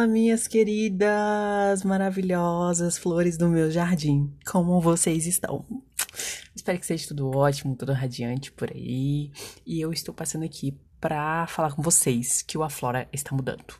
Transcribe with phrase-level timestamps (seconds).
[0.00, 4.34] Fala, minhas queridas, maravilhosas flores do meu jardim.
[4.50, 5.66] Como vocês estão?
[6.56, 9.30] Espero que seja tudo ótimo, tudo radiante por aí.
[9.66, 13.74] E eu estou passando aqui para falar com vocês que o Aflora está mudando.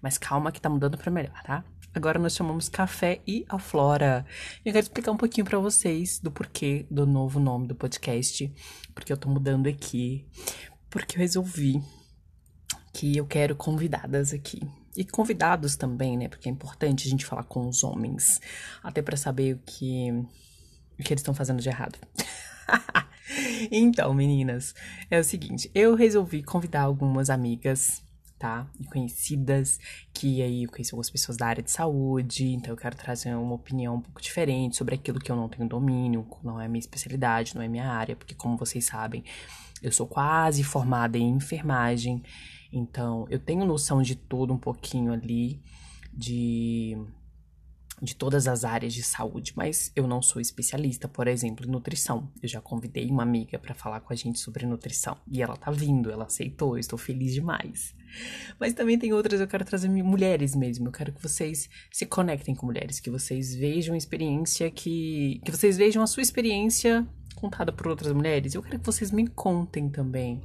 [0.00, 1.64] Mas calma que tá mudando para melhor, tá?
[1.92, 4.24] Agora nós chamamos Café e Aflora.
[4.64, 8.54] Eu quero explicar um pouquinho para vocês do porquê do novo nome do podcast,
[8.94, 10.24] porque eu tô mudando aqui,
[10.88, 11.82] porque eu resolvi
[12.92, 14.60] que eu quero convidadas aqui.
[14.96, 16.28] E convidados também, né?
[16.28, 18.40] Porque é importante a gente falar com os homens.
[18.82, 20.10] Até para saber o que,
[20.98, 21.98] o que eles estão fazendo de errado.
[23.70, 24.74] então, meninas,
[25.10, 28.02] é o seguinte: eu resolvi convidar algumas amigas,
[28.38, 28.66] tá?
[28.78, 29.78] E conhecidas,
[30.12, 33.54] que aí eu conheço algumas pessoas da área de saúde, então eu quero trazer uma
[33.54, 37.54] opinião um pouco diferente sobre aquilo que eu não tenho domínio, não é minha especialidade,
[37.54, 39.24] não é minha área, porque como vocês sabem,
[39.82, 42.22] eu sou quase formada em enfermagem.
[42.72, 45.60] Então, eu tenho noção de tudo um pouquinho ali,
[46.12, 46.96] de,
[48.00, 52.30] de todas as áreas de saúde, mas eu não sou especialista, por exemplo, em nutrição.
[52.42, 55.70] Eu já convidei uma amiga para falar com a gente sobre nutrição e ela tá
[55.70, 57.94] vindo, ela aceitou, estou feliz demais.
[58.58, 60.88] Mas também tem outras, eu quero trazer mulheres mesmo.
[60.88, 65.76] Eu quero que vocês se conectem com mulheres, que vocês vejam experiência que que vocês
[65.76, 68.54] vejam a sua experiência contada por outras mulheres.
[68.54, 70.42] Eu quero que vocês me contem também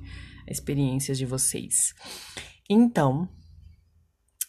[0.47, 1.93] experiências de vocês.
[2.69, 3.27] Então,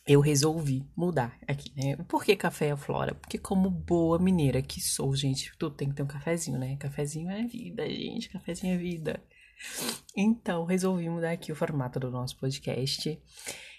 [0.06, 1.96] eu resolvi mudar aqui, né?
[2.08, 3.14] Por que café é flora?
[3.14, 6.76] Porque como boa mineira que sou, gente, tudo tem que ter um cafezinho, né?
[6.76, 9.22] Cafezinho é vida, gente, cafezinho é vida.
[10.16, 13.18] Então, resolvi mudar aqui o formato do nosso podcast.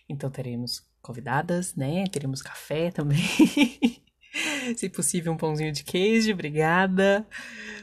[0.07, 2.05] Então, teremos convidadas, né?
[2.07, 3.19] Teremos café também.
[4.77, 7.27] Se possível, um pãozinho de queijo, obrigada.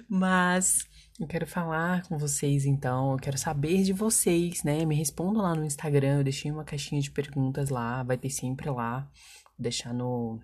[0.08, 0.88] Mas
[1.20, 4.86] eu quero falar com vocês então, eu quero saber de vocês, né?
[4.86, 8.70] Me respondam lá no Instagram, eu deixei uma caixinha de perguntas lá, vai ter sempre
[8.70, 10.40] lá, vou deixar no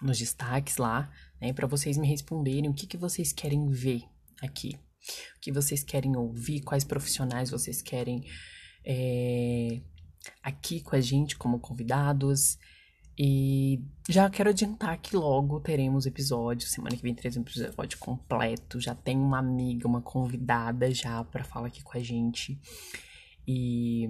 [0.00, 4.02] nos destaques lá, né, para vocês me responderem o que que vocês querem ver
[4.40, 4.76] aqui,
[5.36, 8.24] o que vocês querem ouvir, quais profissionais vocês querem
[8.84, 9.80] é,
[10.42, 12.58] aqui com a gente como convidados.
[13.18, 16.68] E já quero adiantar que logo teremos episódio.
[16.68, 18.80] Semana que vem teremos um episódio completo.
[18.80, 22.58] Já tem uma amiga, uma convidada já para falar aqui com a gente.
[23.46, 24.08] E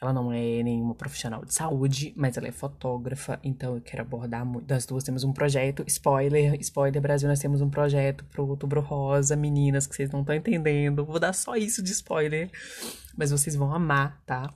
[0.00, 4.46] ela não é nenhuma profissional de saúde, mas ela é fotógrafa, então eu quero abordar
[4.60, 9.34] das duas temos um projeto, spoiler, spoiler Brasil, nós temos um projeto pro Outubro Rosa,
[9.34, 11.04] meninas que vocês não estão entendendo.
[11.04, 12.48] Vou dar só isso de spoiler,
[13.16, 14.54] mas vocês vão amar, tá?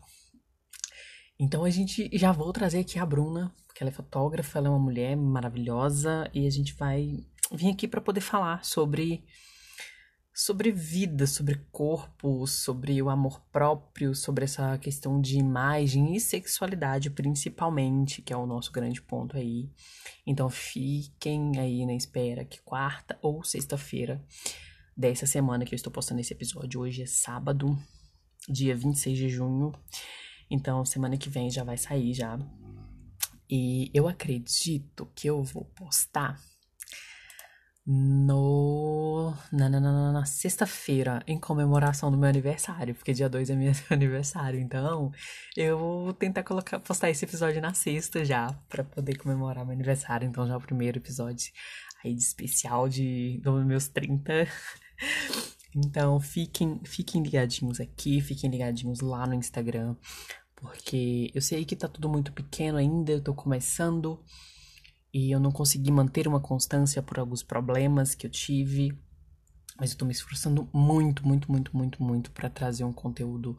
[1.41, 4.79] Então a gente já vou trazer aqui a Bruna, ela é fotógrafa, ela é uma
[4.79, 9.25] mulher maravilhosa e a gente vai vir aqui para poder falar sobre
[10.35, 17.11] sobre vida, sobre corpo, sobre o amor próprio, sobre essa questão de imagem e sexualidade
[17.11, 19.69] principalmente, que é o nosso grande ponto aí.
[20.27, 24.25] Então fiquem aí na espera que quarta ou sexta-feira
[24.97, 27.77] dessa semana que eu estou postando esse episódio, hoje é sábado,
[28.49, 29.73] dia 26 de junho.
[30.51, 32.39] Então, semana que vem já vai sair já.
[33.51, 36.41] E eu acredito que eu vou postar
[37.85, 43.55] no na, na, na, na sexta-feira em comemoração do meu aniversário, porque dia 2 é
[43.57, 45.11] meu aniversário, então
[45.57, 50.29] eu vou tentar colocar postar esse episódio na sexta já para poder comemorar meu aniversário,
[50.29, 51.53] então já é o primeiro episódio
[52.05, 54.47] aí de especial de dos meus 30.
[55.75, 59.97] Então, fiquem, fiquem ligadinhos aqui, fiquem ligadinhos lá no Instagram,
[60.63, 64.23] porque eu sei que tá tudo muito pequeno ainda, eu tô começando
[65.13, 68.97] e eu não consegui manter uma constância por alguns problemas que eu tive,
[69.77, 73.59] mas eu tô me esforçando muito, muito, muito, muito, muito para trazer um conteúdo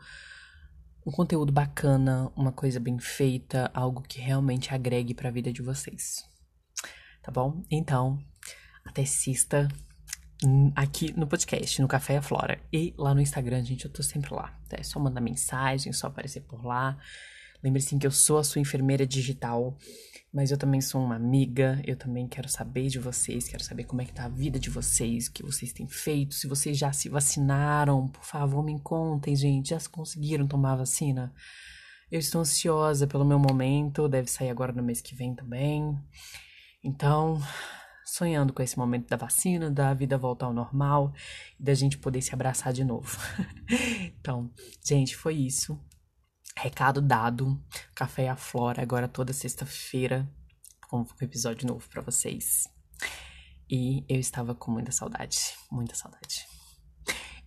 [1.05, 5.61] um conteúdo bacana, uma coisa bem feita, algo que realmente agregue para a vida de
[5.61, 6.23] vocês.
[7.21, 7.61] Tá bom?
[7.69, 8.23] Então,
[8.85, 9.67] até sexta
[10.75, 12.59] aqui no podcast, no Café a Flora.
[12.71, 14.57] E lá no Instagram, gente, eu tô sempre lá.
[14.71, 16.97] É só mandar mensagem, só aparecer por lá.
[17.63, 19.77] Lembre-se que eu sou a sua enfermeira digital,
[20.33, 24.01] mas eu também sou uma amiga, eu também quero saber de vocês, quero saber como
[24.01, 26.91] é que tá a vida de vocês, o que vocês têm feito, se vocês já
[26.91, 31.33] se vacinaram, por favor, me contem, gente, já conseguiram tomar a vacina?
[32.11, 35.97] Eu estou ansiosa pelo meu momento, deve sair agora no mês que vem também.
[36.83, 37.41] Então,
[38.13, 41.11] sonhando com esse momento da vacina, da vida voltar ao normal
[41.59, 43.17] e da gente poder se abraçar de novo.
[44.19, 44.53] então,
[44.85, 45.79] gente, foi isso.
[46.55, 47.59] Recado dado.
[47.95, 50.29] Café à Flora, agora toda sexta-feira,
[50.87, 52.67] com um episódio novo para vocês.
[53.67, 56.45] E eu estava com muita saudade, muita saudade.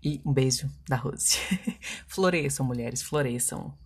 [0.03, 1.39] E um beijo da Rose.
[2.09, 3.79] floresçam, mulheres, floresçam.